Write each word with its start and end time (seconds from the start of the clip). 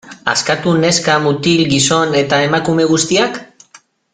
Askatu 0.31 0.71
neska, 0.83 1.17
mutil, 1.27 1.61
gizon 1.75 2.17
eta 2.23 2.41
emakume 2.49 2.89
guztiak? 2.93 3.39